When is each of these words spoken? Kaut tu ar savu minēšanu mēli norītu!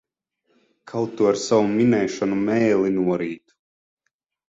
Kaut 0.91 1.13
tu 1.19 1.27
ar 1.33 1.39
savu 1.43 1.69
minēšanu 1.75 2.43
mēli 2.49 2.97
norītu! 2.99 3.59